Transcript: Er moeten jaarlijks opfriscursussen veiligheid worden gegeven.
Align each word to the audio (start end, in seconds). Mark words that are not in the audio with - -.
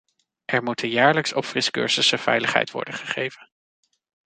Er 0.45 0.63
moeten 0.63 0.89
jaarlijks 0.89 1.33
opfriscursussen 1.33 2.19
veiligheid 2.19 2.71
worden 2.71 2.93
gegeven. 2.93 3.49